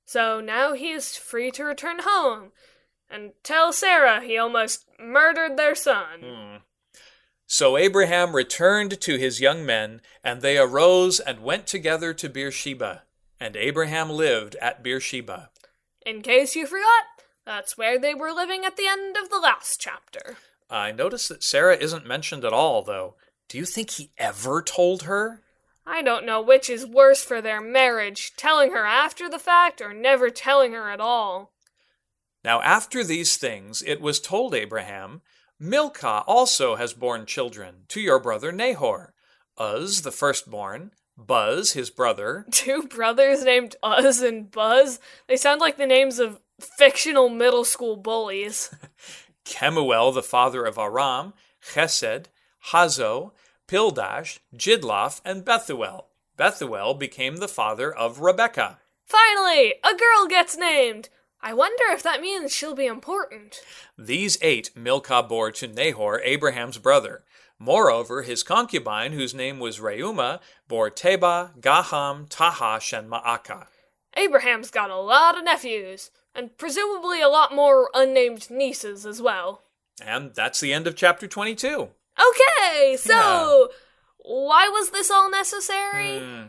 So 0.06 0.40
now 0.40 0.72
he 0.72 0.92
is 0.92 1.16
free 1.16 1.50
to 1.50 1.64
return 1.64 1.98
home 2.02 2.52
and 3.10 3.32
tell 3.42 3.72
Sarah 3.72 4.22
he 4.22 4.38
almost 4.38 4.86
murdered 4.98 5.56
their 5.56 5.74
son. 5.74 6.20
Hmm. 6.22 6.56
So 7.46 7.76
Abraham 7.76 8.34
returned 8.34 9.00
to 9.00 9.16
his 9.16 9.40
young 9.40 9.64
men, 9.64 10.00
and 10.24 10.42
they 10.42 10.58
arose 10.58 11.20
and 11.20 11.44
went 11.44 11.66
together 11.66 12.12
to 12.14 12.28
Beersheba. 12.28 13.02
And 13.38 13.56
Abraham 13.56 14.10
lived 14.10 14.56
at 14.56 14.82
Beersheba. 14.82 15.50
In 16.04 16.22
case 16.22 16.56
you 16.56 16.66
forgot, 16.66 17.04
that's 17.44 17.78
where 17.78 17.98
they 17.98 18.14
were 18.14 18.32
living 18.32 18.64
at 18.64 18.76
the 18.76 18.88
end 18.88 19.16
of 19.16 19.28
the 19.28 19.38
last 19.38 19.80
chapter. 19.80 20.38
I 20.68 20.90
notice 20.90 21.28
that 21.28 21.44
Sarah 21.44 21.76
isn't 21.76 22.06
mentioned 22.06 22.44
at 22.44 22.52
all, 22.52 22.82
though. 22.82 23.14
Do 23.48 23.58
you 23.58 23.64
think 23.64 23.90
he 23.90 24.10
ever 24.18 24.62
told 24.62 25.04
her? 25.04 25.42
I 25.86 26.02
don't 26.02 26.26
know 26.26 26.42
which 26.42 26.68
is 26.68 26.84
worse 26.84 27.22
for 27.22 27.40
their 27.40 27.60
marriage, 27.60 28.32
telling 28.36 28.72
her 28.72 28.84
after 28.84 29.28
the 29.28 29.38
fact 29.38 29.80
or 29.80 29.94
never 29.94 30.30
telling 30.30 30.72
her 30.72 30.90
at 30.90 31.00
all. 31.00 31.52
Now, 32.44 32.60
after 32.62 33.04
these 33.04 33.36
things, 33.36 33.82
it 33.86 34.00
was 34.00 34.20
told 34.20 34.54
Abraham, 34.54 35.22
Milcah 35.58 36.24
also 36.26 36.76
has 36.76 36.92
borne 36.92 37.26
children 37.26 37.84
to 37.88 38.00
your 38.00 38.18
brother 38.18 38.52
Nahor. 38.52 39.14
Uz, 39.60 40.02
the 40.02 40.12
firstborn, 40.12 40.90
Buz, 41.16 41.72
his 41.72 41.90
brother. 41.90 42.44
Two 42.50 42.82
brothers 42.82 43.42
named 43.44 43.76
Uz 43.84 44.20
and 44.20 44.50
Buzz? 44.50 45.00
They 45.28 45.36
sound 45.36 45.60
like 45.60 45.76
the 45.76 45.86
names 45.86 46.18
of 46.18 46.40
fictional 46.60 47.28
middle 47.28 47.64
school 47.64 47.96
bullies. 47.96 48.74
Kemuel, 49.44 50.12
the 50.12 50.22
father 50.22 50.64
of 50.64 50.78
Aram, 50.78 51.32
Chesed, 51.72 52.26
Hazo, 52.70 53.32
Pildash, 53.68 54.38
Jidlaph, 54.54 55.20
and 55.24 55.44
Bethuel. 55.44 56.08
Bethuel 56.36 56.94
became 56.94 57.36
the 57.36 57.48
father 57.48 57.94
of 57.94 58.20
Rebecca. 58.20 58.78
Finally, 59.06 59.74
a 59.84 59.96
girl 59.96 60.26
gets 60.28 60.56
named! 60.56 61.08
I 61.40 61.52
wonder 61.52 61.84
if 61.90 62.02
that 62.02 62.20
means 62.20 62.52
she'll 62.52 62.74
be 62.74 62.86
important. 62.86 63.60
These 63.96 64.38
eight 64.42 64.70
Milcah 64.74 65.22
bore 65.22 65.52
to 65.52 65.68
Nahor, 65.68 66.20
Abraham's 66.20 66.78
brother. 66.78 67.24
Moreover, 67.58 68.22
his 68.22 68.42
concubine, 68.42 69.12
whose 69.12 69.34
name 69.34 69.60
was 69.60 69.78
Reumah, 69.78 70.40
bore 70.68 70.90
Teba, 70.90 71.58
Gaham, 71.60 72.28
Tahash, 72.28 72.96
and 72.96 73.10
Maacah. 73.10 73.66
Abraham's 74.16 74.70
got 74.70 74.90
a 74.90 74.96
lot 74.96 75.38
of 75.38 75.44
nephews, 75.44 76.10
and 76.34 76.56
presumably 76.58 77.20
a 77.20 77.28
lot 77.28 77.54
more 77.54 77.90
unnamed 77.94 78.50
nieces 78.50 79.06
as 79.06 79.22
well. 79.22 79.62
And 80.04 80.34
that's 80.34 80.60
the 80.60 80.72
end 80.72 80.86
of 80.86 80.96
chapter 80.96 81.26
22. 81.26 81.90
Okay, 82.18 82.96
so 82.96 83.70
why 84.18 84.68
was 84.68 84.90
this 84.90 85.10
all 85.10 85.30
necessary? 85.30 86.18
Hmm. 86.18 86.42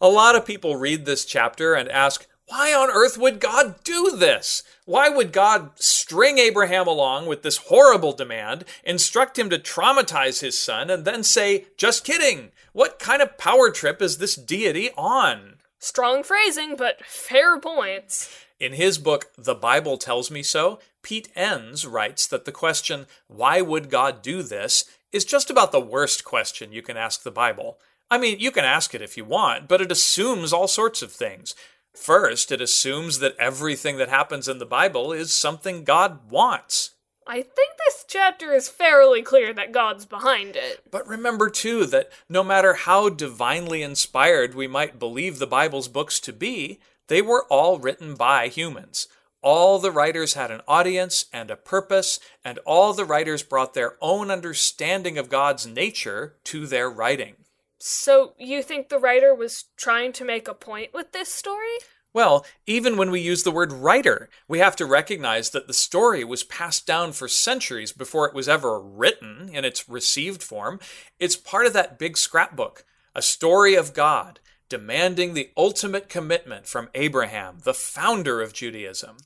A 0.00 0.08
lot 0.08 0.36
of 0.36 0.46
people 0.46 0.76
read 0.76 1.04
this 1.04 1.24
chapter 1.24 1.74
and 1.74 1.88
ask, 1.88 2.26
why 2.46 2.72
on 2.72 2.88
earth 2.90 3.18
would 3.18 3.40
God 3.40 3.82
do 3.84 4.16
this? 4.16 4.62
Why 4.86 5.10
would 5.10 5.32
God 5.32 5.72
string 5.74 6.38
Abraham 6.38 6.86
along 6.86 7.26
with 7.26 7.42
this 7.42 7.58
horrible 7.58 8.12
demand, 8.12 8.64
instruct 8.84 9.38
him 9.38 9.50
to 9.50 9.58
traumatize 9.58 10.40
his 10.40 10.58
son, 10.58 10.88
and 10.88 11.04
then 11.04 11.22
say, 11.22 11.66
just 11.76 12.04
kidding? 12.04 12.52
What 12.72 12.98
kind 12.98 13.20
of 13.20 13.36
power 13.36 13.70
trip 13.70 14.00
is 14.00 14.16
this 14.16 14.34
deity 14.34 14.90
on? 14.96 15.56
Strong 15.78 16.22
phrasing, 16.22 16.74
but 16.76 17.04
fair 17.04 17.60
points. 17.60 18.46
In 18.58 18.72
his 18.72 18.98
book, 18.98 19.30
The 19.36 19.54
Bible 19.54 19.98
Tells 19.98 20.30
Me 20.30 20.42
So, 20.42 20.80
Pete 21.02 21.28
Enns 21.36 21.86
writes 21.86 22.26
that 22.26 22.44
the 22.44 22.52
question, 22.52 23.06
why 23.28 23.60
would 23.60 23.90
God 23.90 24.22
do 24.22 24.42
this, 24.42 24.84
is 25.12 25.24
just 25.24 25.50
about 25.50 25.72
the 25.72 25.80
worst 25.80 26.24
question 26.24 26.72
you 26.72 26.82
can 26.82 26.96
ask 26.96 27.22
the 27.22 27.30
Bible. 27.30 27.78
I 28.10 28.18
mean, 28.18 28.38
you 28.40 28.50
can 28.50 28.64
ask 28.64 28.94
it 28.94 29.02
if 29.02 29.16
you 29.16 29.24
want, 29.24 29.68
but 29.68 29.80
it 29.80 29.92
assumes 29.92 30.52
all 30.52 30.68
sorts 30.68 31.02
of 31.02 31.12
things. 31.12 31.54
First, 31.94 32.52
it 32.52 32.60
assumes 32.60 33.18
that 33.18 33.36
everything 33.38 33.96
that 33.98 34.08
happens 34.08 34.48
in 34.48 34.58
the 34.58 34.66
Bible 34.66 35.12
is 35.12 35.32
something 35.32 35.84
God 35.84 36.30
wants. 36.30 36.92
I 37.26 37.42
think 37.42 37.72
this 37.84 38.06
chapter 38.08 38.54
is 38.54 38.70
fairly 38.70 39.20
clear 39.20 39.52
that 39.52 39.72
God's 39.72 40.06
behind 40.06 40.56
it. 40.56 40.82
But 40.90 41.06
remember, 41.06 41.50
too, 41.50 41.84
that 41.86 42.10
no 42.28 42.42
matter 42.42 42.72
how 42.72 43.10
divinely 43.10 43.82
inspired 43.82 44.54
we 44.54 44.66
might 44.66 44.98
believe 44.98 45.38
the 45.38 45.46
Bible's 45.46 45.88
books 45.88 46.20
to 46.20 46.32
be, 46.32 46.80
they 47.08 47.20
were 47.20 47.44
all 47.50 47.78
written 47.78 48.14
by 48.14 48.48
humans. 48.48 49.08
All 49.40 49.78
the 49.78 49.92
writers 49.92 50.34
had 50.34 50.50
an 50.50 50.62
audience 50.66 51.26
and 51.32 51.50
a 51.50 51.56
purpose, 51.56 52.18
and 52.44 52.58
all 52.66 52.92
the 52.92 53.04
writers 53.04 53.42
brought 53.42 53.74
their 53.74 53.96
own 54.00 54.30
understanding 54.30 55.16
of 55.16 55.28
God's 55.28 55.66
nature 55.66 56.36
to 56.44 56.66
their 56.66 56.90
writing. 56.90 57.36
So, 57.78 58.34
you 58.36 58.62
think 58.62 58.88
the 58.88 58.98
writer 58.98 59.32
was 59.32 59.66
trying 59.76 60.12
to 60.14 60.24
make 60.24 60.48
a 60.48 60.54
point 60.54 60.92
with 60.92 61.12
this 61.12 61.32
story? 61.32 61.78
Well, 62.12 62.44
even 62.66 62.96
when 62.96 63.12
we 63.12 63.20
use 63.20 63.44
the 63.44 63.52
word 63.52 63.70
writer, 63.72 64.28
we 64.48 64.58
have 64.58 64.74
to 64.76 64.86
recognize 64.86 65.50
that 65.50 65.68
the 65.68 65.72
story 65.72 66.24
was 66.24 66.42
passed 66.42 66.86
down 66.86 67.12
for 67.12 67.28
centuries 67.28 67.92
before 67.92 68.26
it 68.26 68.34
was 68.34 68.48
ever 68.48 68.80
written 68.80 69.50
in 69.52 69.64
its 69.64 69.88
received 69.88 70.42
form. 70.42 70.80
It's 71.20 71.36
part 71.36 71.66
of 71.66 71.74
that 71.74 71.98
big 71.98 72.16
scrapbook, 72.16 72.84
a 73.14 73.22
story 73.22 73.76
of 73.76 73.94
God 73.94 74.40
demanding 74.68 75.34
the 75.34 75.50
ultimate 75.56 76.08
commitment 76.08 76.66
from 76.66 76.88
Abraham, 76.94 77.58
the 77.64 77.74
founder 77.74 78.40
of 78.40 78.52
Judaism. 78.52 79.16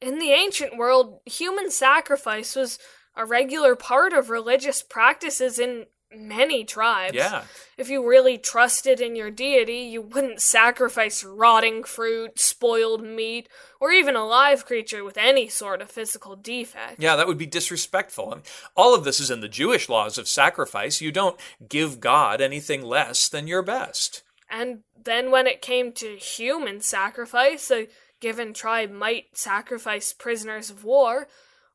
In 0.00 0.18
the 0.18 0.32
ancient 0.32 0.76
world, 0.76 1.20
human 1.26 1.70
sacrifice 1.70 2.54
was 2.54 2.78
a 3.16 3.24
regular 3.24 3.74
part 3.74 4.12
of 4.12 4.30
religious 4.30 4.82
practices 4.82 5.58
in 5.58 5.86
many 6.16 6.64
tribes. 6.64 7.14
Yeah. 7.14 7.44
If 7.76 7.90
you 7.90 8.08
really 8.08 8.38
trusted 8.38 9.00
in 9.00 9.14
your 9.14 9.30
deity, 9.30 9.80
you 9.80 10.00
wouldn't 10.00 10.40
sacrifice 10.40 11.22
rotting 11.22 11.84
fruit, 11.84 12.38
spoiled 12.38 13.02
meat, 13.02 13.48
or 13.80 13.90
even 13.92 14.16
a 14.16 14.24
live 14.24 14.64
creature 14.64 15.04
with 15.04 15.18
any 15.18 15.48
sort 15.48 15.82
of 15.82 15.90
physical 15.90 16.34
defect. 16.36 17.00
Yeah, 17.02 17.16
that 17.16 17.26
would 17.26 17.38
be 17.38 17.46
disrespectful. 17.46 18.32
And 18.32 18.42
all 18.76 18.94
of 18.94 19.04
this 19.04 19.20
is 19.20 19.30
in 19.30 19.40
the 19.40 19.48
Jewish 19.48 19.88
laws 19.88 20.16
of 20.16 20.28
sacrifice. 20.28 21.00
You 21.00 21.12
don't 21.12 21.38
give 21.68 22.00
God 22.00 22.40
anything 22.40 22.82
less 22.82 23.28
than 23.28 23.46
your 23.46 23.62
best. 23.62 24.22
And 24.50 24.80
then 25.02 25.30
when 25.30 25.46
it 25.46 25.62
came 25.62 25.92
to 25.92 26.16
human 26.16 26.80
sacrifice, 26.80 27.70
a 27.70 27.88
given 28.20 28.52
tribe 28.52 28.90
might 28.90 29.36
sacrifice 29.36 30.12
prisoners 30.12 30.70
of 30.70 30.84
war, 30.84 31.28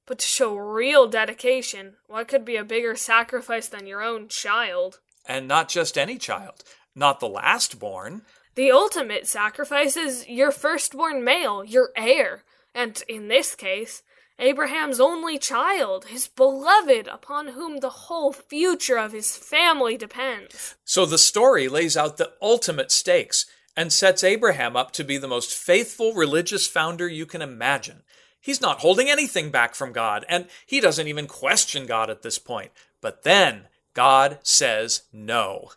but 0.05 0.19
to 0.19 0.27
show 0.27 0.55
real 0.55 1.07
dedication, 1.07 1.95
what 2.07 2.27
could 2.27 2.43
be 2.43 2.55
a 2.55 2.63
bigger 2.63 2.95
sacrifice 2.95 3.67
than 3.67 3.87
your 3.87 4.01
own 4.01 4.27
child? 4.27 4.99
And 5.25 5.47
not 5.47 5.69
just 5.69 5.97
any 5.97 6.17
child, 6.17 6.63
not 6.95 7.19
the 7.19 7.29
last 7.29 7.79
born. 7.79 8.23
The 8.55 8.71
ultimate 8.71 9.27
sacrifice 9.27 9.95
is 9.95 10.27
your 10.27 10.51
firstborn 10.51 11.23
male, 11.23 11.63
your 11.63 11.91
heir, 11.95 12.43
and 12.75 13.01
in 13.07 13.29
this 13.29 13.55
case, 13.55 14.03
Abraham's 14.39 14.99
only 14.99 15.37
child, 15.37 16.05
his 16.05 16.27
beloved, 16.27 17.07
upon 17.07 17.49
whom 17.49 17.77
the 17.77 17.89
whole 17.89 18.33
future 18.33 18.97
of 18.97 19.11
his 19.11 19.35
family 19.35 19.97
depends. 19.97 20.75
So 20.83 21.05
the 21.05 21.17
story 21.17 21.67
lays 21.67 21.95
out 21.95 22.17
the 22.17 22.33
ultimate 22.41 22.91
stakes 22.91 23.45
and 23.75 23.93
sets 23.93 24.23
Abraham 24.23 24.75
up 24.75 24.91
to 24.91 25.03
be 25.03 25.17
the 25.17 25.27
most 25.27 25.53
faithful 25.53 26.13
religious 26.13 26.67
founder 26.67 27.07
you 27.07 27.25
can 27.25 27.41
imagine. 27.41 28.03
He's 28.39 28.61
not 28.61 28.79
holding 28.79 29.09
anything 29.09 29.51
back 29.51 29.73
from 29.73 29.93
God, 29.93 30.25
and 30.27 30.47
he 30.65 30.79
doesn't 30.79 31.07
even 31.07 31.27
question 31.27 31.85
God 31.85 32.09
at 32.09 32.23
this 32.23 32.39
point. 32.39 32.71
But 33.01 33.23
then 33.23 33.67
God 33.93 34.39
says 34.43 35.03
no. 35.13 35.69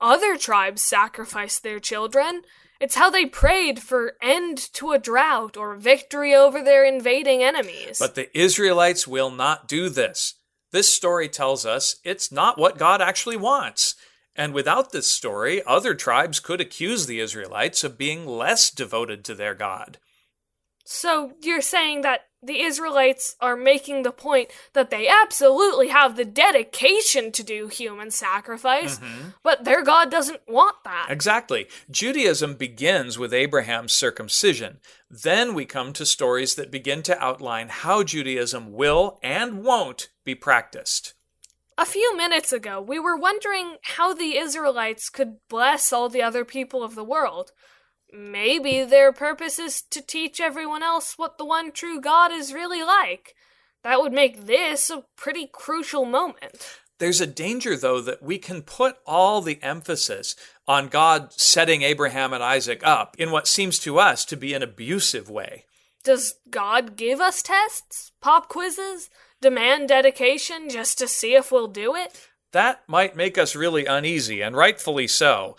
Other 0.00 0.36
tribes 0.36 0.82
sacrificed 0.82 1.62
their 1.62 1.80
children. 1.80 2.42
It's 2.80 2.94
how 2.94 3.10
they 3.10 3.26
prayed 3.26 3.80
for 3.80 4.14
end 4.22 4.58
to 4.74 4.92
a 4.92 4.98
drought 4.98 5.56
or 5.56 5.74
victory 5.74 6.34
over 6.34 6.62
their 6.62 6.84
invading 6.84 7.42
enemies. 7.42 7.98
But 7.98 8.14
the 8.14 8.36
Israelites 8.38 9.08
will 9.08 9.30
not 9.30 9.66
do 9.66 9.88
this. 9.88 10.34
This 10.70 10.88
story 10.88 11.28
tells 11.28 11.66
us 11.66 11.96
it's 12.04 12.30
not 12.30 12.58
what 12.58 12.78
God 12.78 13.02
actually 13.02 13.36
wants. 13.36 13.96
And 14.36 14.54
without 14.54 14.92
this 14.92 15.10
story, 15.10 15.62
other 15.64 15.94
tribes 15.94 16.38
could 16.38 16.60
accuse 16.60 17.06
the 17.06 17.18
Israelites 17.18 17.82
of 17.82 17.98
being 17.98 18.24
less 18.24 18.70
devoted 18.70 19.24
to 19.24 19.34
their 19.34 19.54
God. 19.54 19.98
So 20.84 21.32
you're 21.42 21.60
saying 21.60 22.02
that 22.02 22.27
the 22.42 22.60
Israelites 22.60 23.36
are 23.40 23.56
making 23.56 24.02
the 24.02 24.12
point 24.12 24.50
that 24.72 24.90
they 24.90 25.08
absolutely 25.08 25.88
have 25.88 26.16
the 26.16 26.24
dedication 26.24 27.32
to 27.32 27.42
do 27.42 27.66
human 27.66 28.10
sacrifice, 28.10 28.98
mm-hmm. 28.98 29.30
but 29.42 29.64
their 29.64 29.82
God 29.82 30.10
doesn't 30.10 30.40
want 30.46 30.76
that. 30.84 31.08
Exactly. 31.10 31.66
Judaism 31.90 32.54
begins 32.54 33.18
with 33.18 33.34
Abraham's 33.34 33.92
circumcision. 33.92 34.78
Then 35.10 35.54
we 35.54 35.64
come 35.64 35.92
to 35.94 36.06
stories 36.06 36.54
that 36.54 36.70
begin 36.70 37.02
to 37.02 37.22
outline 37.22 37.68
how 37.68 38.02
Judaism 38.02 38.72
will 38.72 39.18
and 39.22 39.64
won't 39.64 40.10
be 40.24 40.34
practiced. 40.34 41.14
A 41.76 41.86
few 41.86 42.16
minutes 42.16 42.52
ago, 42.52 42.80
we 42.80 42.98
were 42.98 43.16
wondering 43.16 43.76
how 43.82 44.12
the 44.12 44.36
Israelites 44.36 45.08
could 45.08 45.36
bless 45.48 45.92
all 45.92 46.08
the 46.08 46.22
other 46.22 46.44
people 46.44 46.82
of 46.82 46.94
the 46.94 47.04
world. 47.04 47.52
Maybe 48.12 48.84
their 48.84 49.12
purpose 49.12 49.58
is 49.58 49.82
to 49.90 50.00
teach 50.00 50.40
everyone 50.40 50.82
else 50.82 51.18
what 51.18 51.38
the 51.38 51.44
one 51.44 51.72
true 51.72 52.00
God 52.00 52.32
is 52.32 52.54
really 52.54 52.82
like. 52.82 53.34
That 53.84 54.00
would 54.00 54.12
make 54.12 54.46
this 54.46 54.90
a 54.90 55.04
pretty 55.16 55.48
crucial 55.52 56.04
moment. 56.04 56.80
There's 56.98 57.20
a 57.20 57.26
danger, 57.26 57.76
though, 57.76 58.00
that 58.00 58.22
we 58.22 58.38
can 58.38 58.62
put 58.62 58.96
all 59.06 59.40
the 59.40 59.62
emphasis 59.62 60.34
on 60.66 60.88
God 60.88 61.32
setting 61.32 61.82
Abraham 61.82 62.32
and 62.32 62.42
Isaac 62.42 62.80
up 62.82 63.14
in 63.18 63.30
what 63.30 63.46
seems 63.46 63.78
to 63.80 63.98
us 63.98 64.24
to 64.26 64.36
be 64.36 64.52
an 64.52 64.62
abusive 64.62 65.30
way. 65.30 65.64
Does 66.02 66.34
God 66.50 66.96
give 66.96 67.20
us 67.20 67.42
tests, 67.42 68.12
pop 68.20 68.48
quizzes, 68.48 69.10
demand 69.40 69.88
dedication 69.88 70.68
just 70.68 70.98
to 70.98 71.06
see 71.06 71.34
if 71.34 71.52
we'll 71.52 71.68
do 71.68 71.94
it? 71.94 72.28
That 72.52 72.82
might 72.88 73.14
make 73.14 73.36
us 73.38 73.54
really 73.54 73.84
uneasy, 73.84 74.40
and 74.40 74.56
rightfully 74.56 75.06
so. 75.06 75.56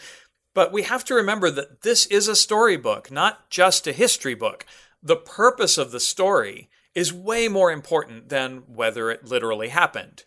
But 0.54 0.72
we 0.72 0.84
have 0.84 1.04
to 1.06 1.14
remember 1.14 1.52
that 1.52 1.82
this 1.82 2.06
is 2.08 2.28
a 2.28 2.36
storybook, 2.36 3.12
not 3.12 3.50
just 3.50 3.88
a 3.88 3.94
history 3.94 4.34
book. 4.34 4.66
The 5.02 5.16
purpose 5.16 5.78
of 5.78 5.92
the 5.92 6.00
story 6.00 6.70
is 6.96 7.14
way 7.14 7.48
more 7.48 7.72
important 7.72 8.30
than 8.30 8.64
whether 8.68 9.10
it 9.12 9.26
literally 9.26 9.70
happened. 9.70 10.24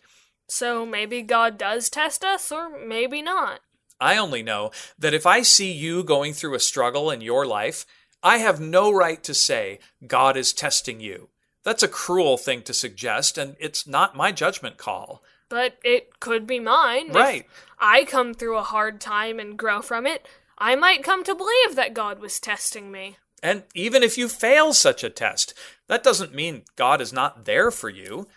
So 0.47 0.85
maybe 0.85 1.21
God 1.21 1.57
does 1.57 1.89
test 1.89 2.23
us, 2.23 2.51
or 2.51 2.69
maybe 2.69 3.21
not. 3.21 3.59
I 3.99 4.17
only 4.17 4.43
know 4.43 4.71
that 4.97 5.13
if 5.13 5.25
I 5.25 5.41
see 5.41 5.71
you 5.71 6.03
going 6.03 6.33
through 6.33 6.55
a 6.55 6.59
struggle 6.59 7.09
in 7.11 7.21
your 7.21 7.45
life, 7.45 7.85
I 8.21 8.37
have 8.37 8.59
no 8.59 8.91
right 8.91 9.23
to 9.23 9.33
say 9.33 9.79
God 10.05 10.37
is 10.37 10.53
testing 10.53 10.99
you. 10.99 11.29
That's 11.63 11.83
a 11.83 11.87
cruel 11.87 12.37
thing 12.37 12.61
to 12.63 12.73
suggest, 12.73 13.37
and 13.37 13.55
it's 13.59 13.87
not 13.87 14.17
my 14.17 14.31
judgment 14.31 14.77
call. 14.77 15.23
But 15.53 15.77
it 15.83 16.19
could 16.19 16.47
be 16.47 16.59
mine. 16.59 17.09
If 17.09 17.15
Right. 17.15 17.45
I 17.77 18.05
come 18.05 18.33
through 18.33 18.57
a 18.57 18.63
hard 18.63 18.99
time 18.99 19.39
and 19.39 19.55
grow 19.55 19.83
from 19.83 20.07
it. 20.07 20.27
I 20.57 20.73
might 20.73 21.03
come 21.03 21.23
to 21.25 21.35
believe 21.35 21.75
that 21.75 21.93
God 21.93 22.17
was 22.17 22.39
testing 22.39 22.91
me. 22.91 23.17
And 23.43 23.61
even 23.75 24.01
if 24.01 24.17
you 24.17 24.27
fail 24.29 24.73
such 24.73 25.03
a 25.03 25.11
test, 25.11 25.53
that 25.85 26.01
doesn't 26.01 26.33
mean 26.33 26.65
God 26.75 27.01
is 27.01 27.13
not 27.13 27.45
there 27.45 27.69
for 27.69 27.87
you. 27.87 28.27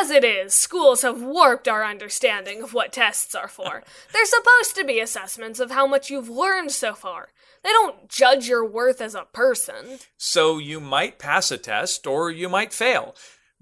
As 0.00 0.10
it 0.10 0.24
is, 0.24 0.54
schools 0.54 1.02
have 1.02 1.22
warped 1.22 1.68
our 1.68 1.84
understanding 1.84 2.64
of 2.64 2.74
what 2.74 2.92
tests 2.92 3.36
are 3.36 3.46
for. 3.46 3.84
They're 4.12 4.26
supposed 4.26 4.74
to 4.74 4.82
be 4.82 4.98
assessments 4.98 5.60
of 5.60 5.70
how 5.70 5.86
much 5.86 6.10
you've 6.10 6.28
learned 6.28 6.72
so 6.72 6.94
far. 6.94 7.28
They 7.62 7.70
don't 7.70 8.08
judge 8.08 8.48
your 8.48 8.64
worth 8.64 9.00
as 9.00 9.14
a 9.14 9.28
person. 9.32 10.00
So 10.16 10.58
you 10.58 10.80
might 10.80 11.20
pass 11.20 11.52
a 11.52 11.58
test 11.58 12.08
or 12.08 12.28
you 12.28 12.48
might 12.48 12.72
fail. 12.72 13.14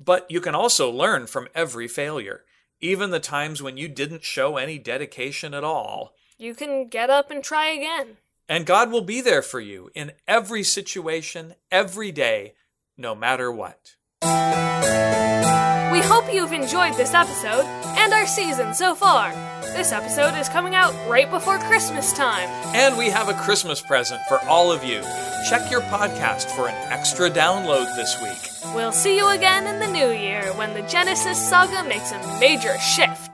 But 0.03 0.31
you 0.31 0.41
can 0.41 0.55
also 0.55 0.91
learn 0.91 1.27
from 1.27 1.49
every 1.55 1.87
failure, 1.87 2.45
even 2.81 3.11
the 3.11 3.21
times 3.21 3.63
when 3.63 3.77
you 3.77 3.89
didn't 3.89 4.25
show 4.25 4.57
any 4.57 4.79
dedication 4.79 5.55
at 5.55 5.65
all. 5.65 6.15
You 6.39 6.55
can 6.55 6.89
get 6.89 7.11
up 7.11 7.31
and 7.31 7.43
try 7.43 7.69
again. 7.69 8.19
And 8.49 8.67
God 8.67 8.91
will 8.91 9.03
be 9.03 9.21
there 9.21 9.43
for 9.43 9.61
you 9.61 9.91
in 9.95 10.13
every 10.29 10.63
situation, 10.63 11.55
every 11.71 12.13
day, 12.13 12.55
no 12.97 13.15
matter 13.15 13.51
what. 13.51 13.97
We 16.05 16.11
hope 16.11 16.35
you've 16.35 16.53
enjoyed 16.53 16.99
this 16.99 17.15
episode 17.15 17.65
and 17.97 18.13
our 18.13 18.27
season 18.27 18.75
so 18.75 18.95
far. 18.95 19.33
This 19.73 19.91
episode 19.91 20.39
is 20.39 20.51
coming 20.51 20.75
out 20.75 20.93
right 21.09 21.31
before 21.31 21.59
Christmas 21.61 22.13
time. 22.13 22.47
And 22.77 22.99
we 22.99 23.09
have 23.09 23.31
a 23.31 23.33
Christmas 23.33 23.81
present 23.81 24.21
for 24.29 24.39
all 24.45 24.71
of 24.71 24.85
you. 24.85 25.01
Check 25.49 25.71
your 25.71 25.81
podcast 25.81 26.55
for 26.55 26.69
an 26.69 26.75
extra 26.93 27.31
download 27.31 27.87
this 27.97 28.21
week. 28.21 28.75
We'll 28.75 28.93
see 28.93 29.17
you 29.17 29.29
again 29.31 29.67
in 29.67 29.81
the 29.81 29.87
new 29.87 30.11
year 30.11 30.53
when 30.57 30.75
the 30.75 30.83
Genesis 30.83 31.41
saga 31.49 31.83
makes 31.89 32.13
a 32.13 32.39
major 32.39 32.79
shift. 32.81 33.31